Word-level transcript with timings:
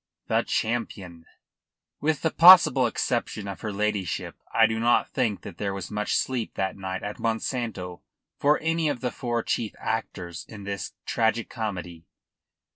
THE 0.25 0.41
CHAMPION 0.41 1.25
With 1.99 2.23
the 2.23 2.31
possible 2.31 2.87
exception 2.87 3.47
of 3.47 3.61
her 3.61 3.71
ladyship, 3.71 4.35
I 4.51 4.65
do 4.65 4.79
not 4.79 5.11
think 5.11 5.43
that 5.43 5.59
there 5.59 5.75
was 5.75 5.91
much 5.91 6.15
sleep 6.15 6.55
that 6.55 6.75
night 6.75 7.03
at 7.03 7.19
Monsanto 7.19 8.01
for 8.39 8.57
any 8.63 8.89
of 8.89 9.01
the 9.01 9.11
four 9.11 9.43
chief 9.43 9.75
actors 9.79 10.43
in 10.49 10.63
this 10.63 10.93
tragicomedy. 11.05 12.07